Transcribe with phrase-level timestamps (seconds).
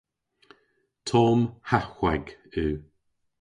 [1.07, 2.25] Tomm ha hweg
[2.61, 2.75] yw.